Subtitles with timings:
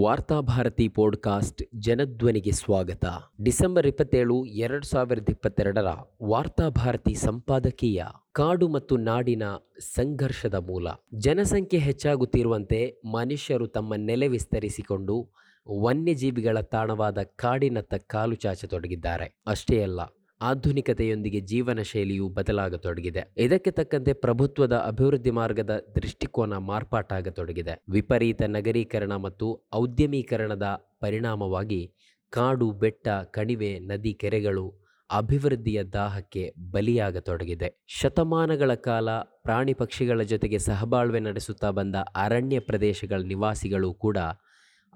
[0.00, 3.04] Varthabharati podcast ಜನಧ್ವನಿಗೆ ಸ್ವಾಗತ.
[3.42, 5.86] December ಇಪ್ಪತ್ತೇಳು, ಎರಡು ಸಾವಿರದ ಇಪ್ಪತ್ತೆರಡರ
[6.22, 9.42] ವಾರ್ತಾಭಾರತಿ ಸಂಪಾದಕೀಯ ಕಾಡು ಮತ್ತು ನಾಡಿನ
[9.80, 10.88] ಸಂಘರ್ಷದ ಮೂಲ.
[11.14, 15.30] ಜನಸಂಖ್ಯೆ ಹೆಚ್ಚಾಗುತ್ತಿರುವಂತೆ ಮನುಷ್ಯರು ತಮ್ಮ ನೆಲೆ ವಿಸ್ತರಿಸಿಕೊಂಡು
[15.82, 19.42] ವನ್ಯಜೀವಿಗಳ ತಾಣವಾದ ಕಾಡಿನತ್ತ ಕಾಲು ಚಾಚತೊಡಗಿದ್ದಾರೆ.
[19.46, 20.00] ಅಷ್ಟೇ ಅಲ್ಲ
[20.40, 23.34] ಆಧುನಿಕತೆಯೊಂದಿಗೆ ಜೀವನ ಶೈಲಿಯು ಬದಲಾಗತೊಡಗಿದೆ.
[23.38, 27.82] ಇದಕ್ಕೆ ತಕ್ಕಂತೆ ಪ್ರಭುತ್ವದ ಅಭಿವೃದ್ಧಿ ಮಾರ್ಗದ ದೃಷ್ಟಿಕೋನ ಮಾರ್ಪಾಟಾಗತೊಡಗಿದೆ.
[27.88, 31.92] ವಿಪರೀತ ನಗರೀಕರಣ ಮತ್ತು ಔದ್ಯಮೀಕರಣದ ಪರಿಣಾಮವಾಗಿ
[32.30, 37.84] ಕಾಡು, ಬೆಟ್ಟ, ಕಣಿವೆ, ನದಿ, ಕೆರೆಗಳು ಅಭಿವೃದ್ಧಿಯ ದಾಹಕ್ಕೆ ಬಲಿಯಾಗತೊಡಗಿದೆ.
[37.86, 44.18] ಶತಮಾನಗಳ ಕಾಲ ಪ್ರಾಣಿ ಪಕ್ಷಿಗಳ ಜೊತೆಗೆ ಸಹಬಾಳ್ವೆ ನಡೆಸುತ್ತಾ ಬಂದ ಅರಣ್ಯ ಪ್ರದೇಶಗಳ ನಿವಾಸಿಗಳು ಕೂಡ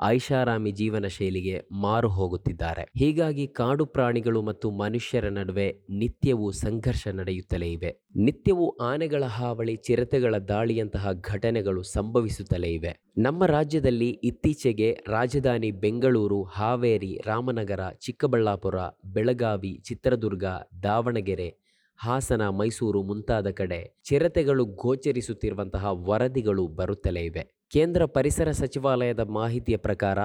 [0.03, 2.89] ಐಷಾರಾಮಿ ಜೀವನ ಶೈಲಿಗೆ ಮಾರು ಹೋಗುತ್ತಿದ್ದಾರೆ.
[2.97, 7.97] ಹೀಗಾಗಿ ಕಾಡು ಪ್ರಾಣಿಗಳು ಮತ್ತು ಮನುಷ್ಯರ ನಡುವೆ ನಿತ್ಯವೂ ಸಂಘರ್ಷ ನಡೆಯುತ್ತಲೇ ಇವೆ.
[8.17, 12.99] ನಿತ್ಯವೂ ಆನೆಗಳ ಹಾವಳಿ, ಚಿರತೆಗಳ ದಾಳಿಯಂತಹ ಘಟನೆಗಳು ಸಂಭವಿಸುತ್ತಲೇ ಇವೆ.
[13.19, 20.45] ನಮ್ಮ ರಾಜ್ಯದಲ್ಲಿ ಇತ್ತೀಚೆಗೆ ರಾಜಧಾನಿ ಬೆಂಗಳೂರು, ಹಾವೇರಿ, ರಾಮನಗರ, ಚಿಕ್ಕಬಳ್ಳಾಪುರ, ಬೆಳಗಾವಿ, ಚಿತ್ರದುರ್ಗ,
[20.83, 21.62] ದಾವಣಗೆರೆ
[21.97, 27.45] ಹಾಸನ, ಮೈಸೂರು ಮುಂತಾದ ಕಡೆ ಚಿರತೆಗಳು ಗೋಚರಿಸುತ್ತಿರುವಂತಹ ವರದಿಗಳು ಬರುತ್ತಲೇ ಇವೆ.
[27.73, 30.19] ಕೇಂದ್ರ ಪರಿಸರ ಸಚಿವಾಲಯದ ಮಾಹಿತಿಯ ಪ್ರಕಾರ,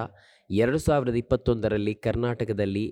[0.50, 2.86] ಎರಡು ಸಾವಿರದ ಇಪ್ಪತ್ತೊಂದರಲ್ಲಿ ಕರ್ನಾಟಕದಲ್ಲಿ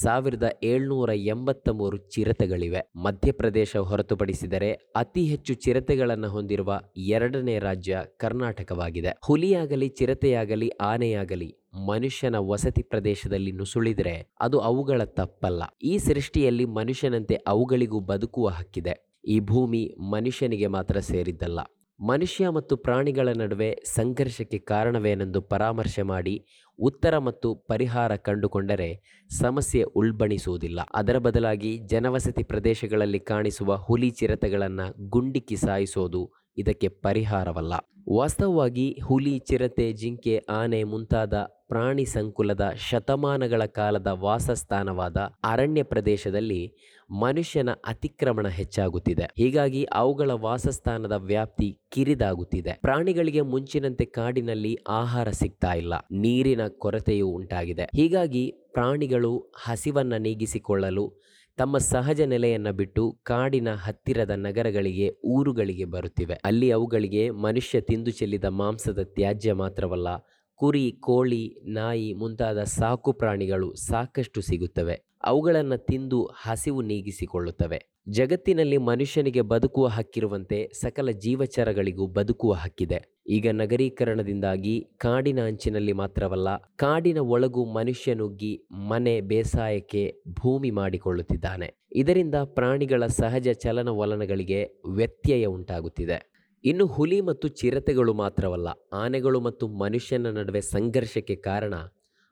[0.00, 2.92] ಸಾವಿರದ ಏಳ್ನೂರ ಎಂಬತ್ತ ಮೂರು ಚಿರತೆಗಳಿವೆ.
[2.96, 9.12] ಮಧ್ಯಪ್ರದೇಶ ಹೊರತುಪಡಿಸಿದರೆ ಅತಿ ಹೆಚ್ಚು ಚಿರತೆಗಳನ್ನು ಹೊಂದಿರುವ ಎರಡನೇ ರಾಜ್ಯ ಕರ್ನಾಟಕವಾಗಿದೆ.
[9.24, 15.62] ಹುಲಿಯಾಗಲಿ, ಚಿರತೆಯಾಗಲಿ, ಆನೆಯಾಗಲಿ, ಮನುಷ್ಯನ ವಸತಿ ಪ್ರದೇಶದಲ್ಲಿ ನುಸುಳಿದರೆ ಅದು ಅವುಗಳ ತಪ್ಪಲ್ಲ.
[15.82, 19.20] ಈ ಸೃಷ್ಟಿಯಲ್ಲಿ ಮನುಷ್ಯನಂತೆ ಅವುಗಳಿಗೂ ಬದುಕುವ ಹಕ್ಕಿದೆ.
[19.24, 21.60] ಈ ಭೂಮಿ ಮನುಷ್ಯನಿಗೆ ಮಾತ್ರ ಸೇರಿದ್ದಲ್ಲ.
[22.02, 26.46] ಮನುಷ್ಯ ಮತ್ತು ಪ್ರಾಣಿಗಳ ನಡುವೆ ಸಂಘರ್ಷಕ್ಕೆ ಕಾರಣವೇನೆಂದು ಪರಾಮರ್ಶೆ ಮಾಡಿ
[26.78, 28.88] ಉತ್ತರ ಮತ್ತು ಪರಿಹಾರ ಕಂಡುಕೊಂಡರೆ
[29.30, 30.80] ಸಮಸ್ಯೆ ಉಲ್ಬಣಿಸುವುದಿಲ್ಲ.
[30.94, 36.22] ಅದರ ಬದಲಾಗಿ ಜನವಸತಿ ಪ್ರದೇಶಗಳಲ್ಲಿ ಕಾಣಿಸುವ ಹುಲಿ ಚಿರತೆಗಳನ್ನು ಗುಂಡಿಕ್ಕಿ ಸಾಯಿಸೋದು
[36.58, 37.72] ಇದಕ್ಕೆ ಪರಿಹಾರವಲ್ಲ.
[38.16, 41.34] ವಾಸ್ತವವಾಗಿ ಹುಲಿ, ಚಿರತೆ, ಜಿಂಕೆ, ಆನೆ ಮುಂತಾದ
[41.68, 46.74] ಪ್ರಾಣಿ ಸಂಕುಲದ ಶತಮಾನಗಳ ಕಾಲದ ವಾಸಸ್ಥಾನವಾದ ಅರಣ್ಯ ಪ್ರದೇಶದಲ್ಲಿ
[47.10, 49.22] ಮನುಷ್ಯನ ಅತಿಕ್ರಮಣ ಹೆಚ್ಚಾಗುತ್ತಿದೆ.
[49.36, 52.78] ಹೀಗಾಗಿ ಅವುಗಳ ವಾಸಸ್ಥಾನದ ವ್ಯಾಪ್ತಿ ಕಿರಿದಾಗುತ್ತಿದೆ.
[52.80, 55.94] ಪ್ರಾಣಿಗಳಿಗೆ ಮುಂಚಿನಂತೆ ಕಾಡಿನಲ್ಲಿ ಆಹಾರ ಸಿಗ್ತಾ ಇಲ್ಲ.
[56.12, 57.82] ನೀರಿನ ಕೊರತೆಯೂ ಉಂಟಾಗಿದೆ.
[57.82, 61.22] ಹೀಗಾಗಿ ಪ್ರಾಣಿಗಳು ಹಸಿವನ್ನ ನೀಗಿಸಿಕೊಳ್ಳಲು
[61.56, 66.34] ತಮ್ಮ ಸಹಜ ನೆಲೆಯನ್ನು ಬಿಟ್ಟು ಕಾಡಿನ ಹತ್ತಿರದ ನಗರಗಳಿಗೆ, ಊರುಗಳಿಗೆ ಬರುತ್ತಿವೆ.
[66.44, 70.08] ಅಲ್ಲಿ ಅವುಗಳಿಗೆ ಮನುಷ್ಯ ತಿಂದು ಚೆಲ್ಲಿದ ಮಾಂಸದ ತ್ಯಾಜ್ಯ ಮಾತ್ರವಲ್ಲ,
[70.54, 75.02] ಕುರಿ, ಕೋಳಿ, ನಾಯಿ ಮುಂತಾದ ಸಾಕು ಪ್ರಾಣಿಗಳು ಸಾಕಷ್ಟು ಸಿಗುತ್ತವೆ.
[75.24, 77.91] ಅವುಗಳನ್ನು ತಿಂದು ಹಸಿವು ನೀಗಿಸಿಕೊಳ್ಳುತ್ತವೆ.
[78.08, 83.22] ಜಗತ್ತಿನಲ್ಲಿ ಮನುಷ್ಯನಿಗೆ ಬದುಕುವ ಹಕ್ಕಿರುವಂತೆ ಸಕಲ ಜೀವಚರಗಳಿಗೂ ಬದುಕುವ ಹಕ್ಕಿದೆ.
[83.26, 91.74] ಈಗ ನಗರೀಕರಣದಿಂದಾಗಿ ಕಾಡಿನ ಅಂಚಿನಲ್ಲಿ ಮಾತ್ರವಲ್ಲ, ಕಾಡಿನ ಒಳಗೂ ಮನುಷ್ಯನುಗ್ಗಿ ಮನೆ ಬೇಸಾಯಕ್ಕೆ ಭೂಮಿ ಮಾಡಿಕೊಳ್ಳುತ್ತಿದ್ದಾನೆ.
[91.92, 96.32] ಇದರಿಂದ ಪ್ರಾಣಿಗಳ ಸಹಜ ಚಲನವಲನಗಳಿಗೆ ವ್ಯತ್ಯಯ ಉಂಟಾಗುತ್ತಿದೆ.
[96.64, 101.74] ಇನ್ನು ಹುಲಿ ಮತ್ತು ಚಿರತೆಗಳು ಮಾತ್ರವಲ್ಲ, ಆನೆಗಳು ಮತ್ತು ಮನುಷ್ಯನ ನಡುವೆ ಸಂಘರ್ಷಕ್ಕೆ ಕಾರಣ,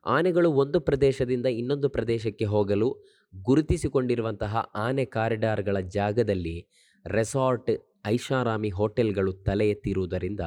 [0.07, 2.99] ಆನೆಗಳು ಒಂದು ಪ್ರದೇಶದಿಂದ ಇನ್ನೊಂದು ಪ್ರದೇಶಕ್ಕೆ ಹೋಗಲು
[3.35, 6.57] ಗುರುತಿಸಿಕೊಂಡಿರುವಂತಹ ಆನೆ ಕಾರಿಡಾರ್ಗಳ ಜಾಗದಲ್ಲಿ
[7.05, 7.71] ರೆಸಾರ್ಟ್
[8.07, 10.45] ಐಷಾರಾಮಿ ಹೋಟೆಲ್ಗಳು ತಲೆ ಎತ್ತಿರುವುದರಿಂದ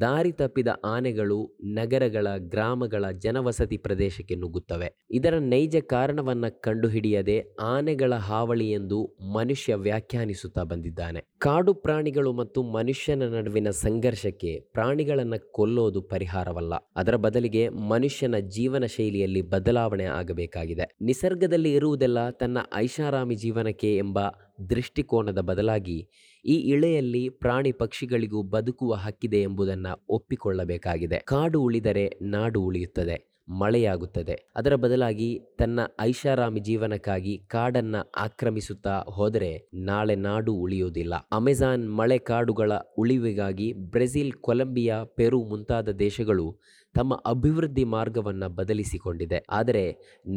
[0.00, 5.06] ದಾರಿ ತಪ್ಪಿದ ಆನೆಗಳು ನಗರಗಳ, ಗ್ರಾಮಗಳ ಜನವಸತಿ ಪ್ರದೇಶಕ್ಕೆ ನುಗ್ಗುತ್ತವೆ.
[5.10, 11.24] ಇದರ ನೈಜ ಕಾರಣವನ್ನ ಕಂಡುಹಿಡಿಯದೆ ಆನೆಗಳ ಹಾವಳಿ ಎಂದು ಮನುಷ್ಯ ವ್ಯಾಖ್ಯಾನಿಸುತ್ತಾ ಬಂದಿದ್ದಾನೆ.
[11.38, 16.74] ಕಾಡು ಪ್ರಾಣಿಗಳು ಮತ್ತು ಮನುಷ್ಯನ ನಡುವಿನ ಸಂಘರ್ಷಕ್ಕೆ ಪ್ರಾಣಿಗಳನ್ನು ಕೊಲ್ಲೋದು ಪರಿಹಾರವಲ್ಲ.
[16.96, 20.96] ಅದರ ಬದಲಿಗೆ ಮನುಷ್ಯನ ಜೀವನ ಶೈಲಿಯಲ್ಲಿ ಬದಲಾವಣೆ ಆಗಬೇಕಾಗಿದೆ.
[21.00, 24.18] ನಿಸರ್ಗದಲ್ಲಿ ಇರುವುದೆಲ್ಲ ತನ್ನ ಐಷಾರಾಮಿ ಜೀವನಕ್ಕೆ ಎಂಬ
[24.70, 26.08] ದೃಷ್ಟಿಕೋನದ ಬದಲಾಗಿ
[26.44, 31.18] ಈ ಇಳೆಯಲ್ಲಿ ಪ್ರಾಣಿ ಪಕ್ಷಿಗಳಿಗೂ ಬದುಕುವ ಹಕ್ಕಿದೆ ಎಂಬುದನ್ನು ಒಪ್ಪಿಕೊಳ್ಳಬೇಕಾಗಿದೆ.
[31.24, 33.16] ಕಾಡು ಉಳಿದರೆ ನಾಡು ಉಳಿಯುತ್ತದೆ,
[33.60, 34.34] ಮಳೆಯಾಗುತ್ತದೆ.
[34.56, 35.28] ಅದರ ಬದಲಾಗಿ
[35.58, 39.50] ತನ್ನ ಐಷಾರಾಮಿ ಜೀವನಕ್ಕಾಗಿ ಕಾಡನ್ನ ಆಕ್ರಮಿಸುತ್ತಾ ಹೋದರೆ
[39.84, 41.14] ನಾಳೆ ನಾಡು ಉಳಿಯುವುದಿಲ್ಲ.
[41.32, 46.46] ಅಮೆಜಾನ್ ಮಳೆ ಕಾಡುಗಳ ಉಳಿವಿಗಾಗಿ ಬ್ರೆಜಿಲ್, ಕೊಲಂಬಿಯಾ, ಪೆರು ಮುಂತಾದ ದೇಶಗಳು
[46.94, 49.38] ತಮ್ಮ ಅಭಿವೃದ್ಧಿ ಮಾರ್ಗವನ್ನು ಬದಲಿಸಿಕೊಂಡಿದೆ.
[49.50, 49.84] ಆದರೆ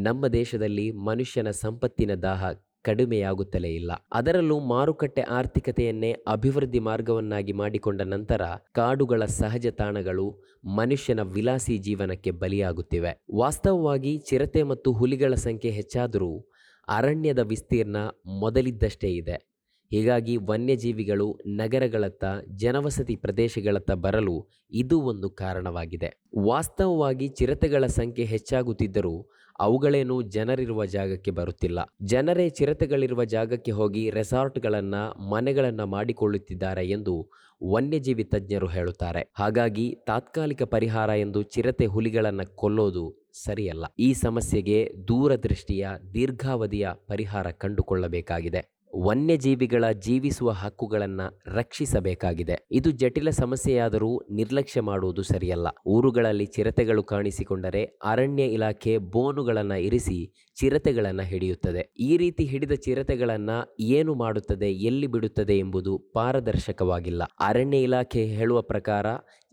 [0.04, 2.44] ನಮ್ಮ ದೇಶದಲ್ಲಿ ಮನುಷ್ಯನ ಸಂಪತ್ತಿನ ದಾಹ
[2.84, 3.92] ಕಡಿಮೆಯಾಗುತ್ತಲೇ ಇಲ್ಲ.
[4.14, 13.22] ಅದರಲ್ಲೂ ಮಾರುಕಟ್ಟೆ ಆರ್ಥಿಕತೆಯನ್ನೇ ಅಭಿವೃದ್ಧಿ ಮಾರ್ಗವನ್ನಾಗಿ ಮಾಡಿಕೊಂಡ ನಂತರ ಕಾಡುಗಳ ಸಹಜ ತಾಣಗಳು ಮನುಷ್ಯನ ವಿಲಾಸಿ ಜೀವನಕ್ಕೆ ಬಲಿಯಾಗುತ್ತಿವೆ.
[13.36, 16.46] ವಾಸ್ತವವಾಗಿ ಚಿರತೆ ಮತ್ತು ಹುಲಿಗಳ ಸಂಖ್ಯೆ ಹೆಚ್ಚಾದರೂ
[16.88, 17.98] ಅರಣ್ಯದ ವಿಸ್ತೀರ್ಣ
[18.40, 19.58] ಮೊದಲಿದ್ದಷ್ಟೇ ಇದೆ.
[19.92, 22.26] ಹೀಗಾಗಿ ವನ್ಯಜೀವಿಗಳು ನಗರಗಳತ್ತ,
[22.56, 26.10] ಜನವಸತಿ ಪ್ರದೇಶಗಳತ್ತ ಬರಲು ಇದು ಒಂದು ಕಾರಣವಾಗಿದೆ.
[26.46, 31.80] ವಾಸ್ತವವಾಗಿ ಚಿರತೆಗಳ ಸಂಖ್ಯೆ ಹೆಚ್ಚಾಗುತ್ತಿದ್ದರೂ ಅವುಗಳೇನು ಜನರಿರುವ ಜಾಗಕ್ಕೆ ಬರುತ್ತಿಲ್ಲ.
[32.04, 37.30] ಜನರೇ ಚಿರತೆಗಳಿರುವ ಜಾಗಕ್ಕೆ ಹೋಗಿ ರೆಸಾರ್ಟ್ಗಳನ್ನು, ಮನೆಗಳನ್ನು ಮಾಡಿಕೊಳ್ಳುತ್ತಿದ್ದಾರೆ ಎಂದು
[37.64, 39.32] ವನ್ಯಜೀವಿ ತಜ್ಞರು ಹೇಳುತ್ತಾರೆ.
[39.36, 43.86] ಹಾಗಾಗಿ ತಾತ್ಕಾಲಿಕ ಪರಿಹಾರ ಎಂದು ಚಿರತೆ ಹುಲಿಗಳನ್ನು ಕೊಲ್ಲೋದು ಸರಿಯಲ್ಲ.
[44.00, 48.77] ಈ ಸಮಸ್ಯೆಗೆ ದೂರದೃಷ್ಟಿಯ, ದೀರ್ಘಾವಧಿಯ ಪರಿಹಾರ ಕಂಡುಕೊಳ್ಳಬೇಕಾಗಿದೆ.
[49.06, 52.68] ವನ್ಯಜೀವಿಗಳ ಜೀವಿಸುವ ಹಕ್ಕುಗಳನ್ನು ರಕ್ಷಿಸಬೇಕಾಗಿದೆ.
[52.72, 55.68] ಇದು ಜಟಿಲ ಸಮಸ್ಯೆಯಾದರೂ ನಿರ್ಲಕ್ಷ್ಯ ಮಾಡುವುದು ಸರಿಯಲ್ಲ.
[55.88, 61.94] ಊರುಗಳಲ್ಲಿ ಚಿರತೆಗಳು ಕಾಣಿಸಿಕೊಂಡರೆ ಅರಣ್ಯ ಇಲಾಖೆ ಬೋನುಗಳನ್ನು ಇರಿಸಿ ಚಿರತೆಗಳನ್ನು ಹಿಡಿಯುತ್ತದೆ.
[62.00, 67.24] ಈ ರೀತಿ ಹಿಡಿದ ಚಿರತೆಗಳನ್ನು ಏನು ಮಾಡುತ್ತದೆ, ಎಲ್ಲಿ ಬಿಡುತ್ತದೆ ಎಂಬುದು ಪಾರದರ್ಶಕವಾಗಿಲ್ಲ.
[67.40, 69.06] ಅರಣ್ಯ ಇಲಾಖೆ ಹೇಳುವ ಪ್ರಕಾರ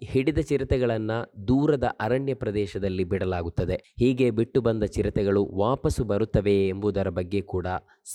[0.04, 3.94] ಹಿಡಿದ ಚಿರತೆಗಳನ್ನು ದೂರದ ಅರಣ್ಯ ಪ್ರದೇಶದಲ್ಲಿ ಬಿಡಲಾಗುತ್ತದೆ.
[3.98, 7.66] ಹೀಗೆ ಬಿಟ್ಟು ಬಂದ ಚಿರತೆಗಳು ವಾಪಸ್ಸು ಬರುತ್ತವೆಯೇ ಎಂಬುದರ ಬಗ್ಗೆ ಕೂಡ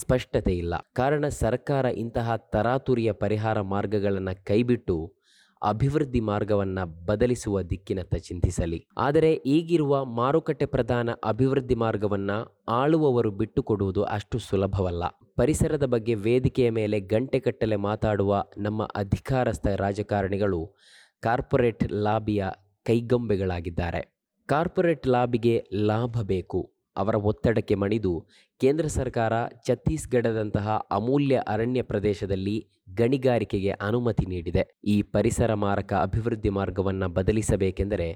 [0.01, 5.13] ಸ್ಪಷ್ಟತೆ ಇಲ್ಲ ಕಾರಣ ಸರ್ಕಾರ ಇಂತಹ ತರಾತುರಿಯ ಪರಿಹಾರ ಮಾರ್ಗಗಳನ್ನು ಕೈಬಿಟ್ಟು
[5.63, 8.87] ಅಭಿವೃದ್ಧಿ ಮಾರ್ಗವನ್ನು ಬದಲಿಸುವ ದಿಕ್ಕಿನತ್ತ ಚಿಂತಿಸಲಿ.
[8.97, 15.03] ಆದರೆ ಈಗಿರುವ ಮಾರುಕಟ್ಟೆ ಪ್ರಧಾನ ಅಭಿವೃದ್ಧಿ ಮಾರ್ಗವನ್ನು ಆಳುವವರು ಬಿಟ್ಟುಕೊಡುವುದು ಅಷ್ಟು ಸುಲಭವಲ್ಲ.
[15.35, 20.75] ಪರಿಸರದ ಬಗ್ಗೆ ವೇದಿಕೆಯ ಮೇಲೆ ಗಂಟೆಕಟ್ಟಲೆ ಮಾತಾಡುವ ನಮ್ಮ ಅಧಿಕಾರಸ್ಥ ರಾಜಕಾರಣಿಗಳು
[21.19, 22.45] ಕಾರ್ಪೊರೇಟ್ ಲಾಬಿಯ
[22.85, 24.19] ಕೈಗೊಂಬೆಗಳಾಗಿದ್ದಾರೆ.
[24.45, 26.78] ಕಾರ್ಪೊರೇಟ್ ಲಾಬಿಗೆ ಲಾಭ ಬೇಕು.
[26.99, 28.27] ಅವರ ಒತ್ತಡಕ್ಕೆ ಮಣಿದು
[28.61, 29.33] ಕೇಂದ್ರ ಸರ್ಕಾರ
[29.67, 34.79] ಛತ್ತೀಸ್ಗಢದಂತಹ ಅಮೂಲ್ಯ ಅರಣ್ಯ ಪ್ರದೇಶದಲ್ಲಿ ಗಣಿಗಾರಿಕೆಗೆ ಅನುಮತಿ ನೀಡಿದೆ.
[34.83, 38.07] ಈ ಪರಿಸರ ಮಾರಕ ಅಭಿವೃದ್ಧಿ ಮಾರ್ಗವನ್ನು ಬದಲಿಸಬೇಕೆಂದರೆ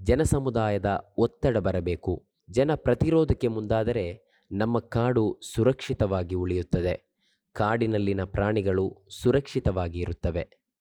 [0.00, 2.14] ಜನಸಮುದಾಯದ ಒತ್ತಡ ಬರಬೇಕು.
[2.50, 4.06] ಜನ ಪ್ರತಿರೋಧಕ್ಕೆ ಮುಂದಾದರೆ
[4.52, 6.94] ನಮ್ಮ ಕಾಡು ಸುರಕ್ಷಿತವಾಗಿ ಉಳಿಯುತ್ತದೆ.
[7.52, 8.86] ಕಾಡಿನಲ್ಲಿನ ಪ್ರಾಣಿಗಳು
[9.22, 10.61] ಸುರಕ್ಷಿತವಾಗಿ ಇರುತ್ತವೆ.